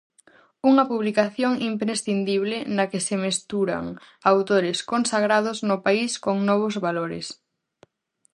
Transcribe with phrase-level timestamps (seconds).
[0.69, 3.85] Unha publicación imprescindible na que se mesturan
[4.31, 7.25] autores consagrados no país con novos valores.